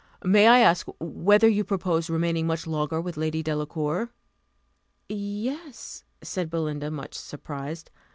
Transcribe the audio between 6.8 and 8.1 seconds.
much surprised.